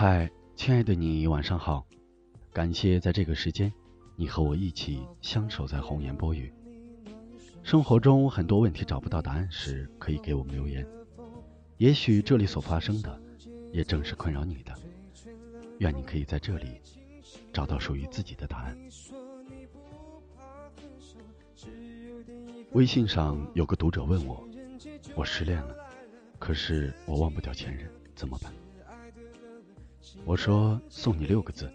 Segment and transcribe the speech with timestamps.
[0.00, 1.84] 嗨，亲爱的你，晚上好！
[2.52, 3.72] 感谢在这个时间，
[4.14, 6.54] 你和我一起相守在红颜波语。
[7.64, 10.86] 生活中很多问题找不到答案时，可以给我们留言。
[11.78, 13.20] 也许这里所发生的，
[13.72, 14.72] 也正是困扰你的。
[15.78, 16.80] 愿你可以在这里
[17.52, 18.78] 找到属于自己的答案。
[22.70, 24.48] 微信上有个读者问我
[25.16, 25.74] ：“我失恋了，
[26.38, 28.52] 可是我忘不掉前任，怎么办？”
[30.24, 31.70] 我说：“送你六个字，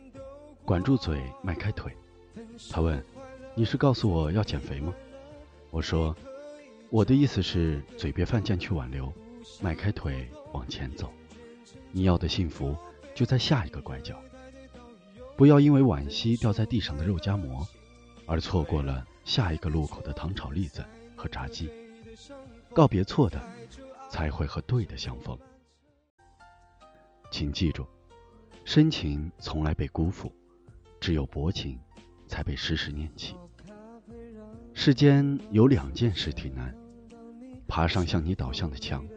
[0.63, 1.95] 管住嘴，迈开腿。”
[2.71, 3.03] 他问
[3.55, 4.93] ：“你是告诉我要减肥吗？”
[5.71, 6.15] 我说
[6.89, 9.11] ：“我的意思是嘴别犯贱去挽留，
[9.61, 11.11] 迈开腿往前走。
[11.91, 12.75] 你要的幸福
[13.15, 14.21] 就在下一个拐角。
[15.35, 17.67] 不要因为惋惜掉在地上的肉夹馍，
[18.25, 21.69] 而错过了下一个路口的糖炒栗子和炸鸡。
[22.73, 23.41] 告别错的，
[24.09, 25.37] 才会和对的相逢。
[27.31, 27.85] 请记住。”
[28.73, 30.31] 深情从来被辜负，
[30.99, 31.79] 只有薄情
[32.27, 33.35] 才被时时念起。
[34.73, 36.75] 世间有两件事挺难：
[37.67, 39.07] 爬上向你倒向的墙，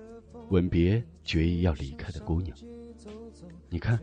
[0.50, 2.54] 吻别决意要离开的姑娘。
[3.70, 3.98] 你看，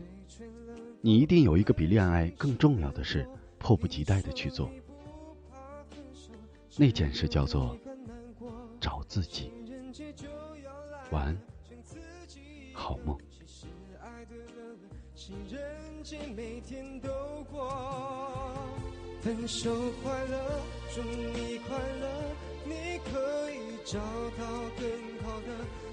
[1.00, 3.24] 你一定有一个比恋爱更重要的事，
[3.56, 4.68] 迫不及待的去做。
[6.76, 7.78] 那件事叫做
[8.80, 9.52] 找自己。
[11.12, 11.38] 晚安，
[12.72, 13.16] 好梦。
[15.26, 17.08] 情人节每天都
[17.50, 18.52] 过，
[19.22, 19.70] 分手
[20.02, 20.60] 快乐，
[20.94, 22.06] 祝你快乐，
[22.66, 24.44] 你可以找到
[24.76, 24.86] 更
[25.24, 25.48] 好的，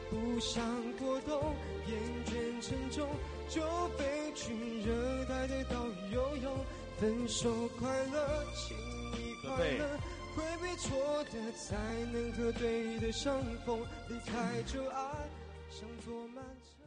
[0.09, 0.61] 不想
[0.97, 1.55] 过冬，
[1.87, 3.07] 厌倦沉重，
[3.47, 3.61] 就
[3.97, 6.65] 飞去热带的岛屿游泳。
[6.99, 8.75] 分手快乐，请
[9.13, 9.97] 你快乐，
[10.35, 11.77] 回避错的，才
[12.11, 15.29] 能和对的相逢，离开旧爱，
[15.69, 16.80] 像坐漫长。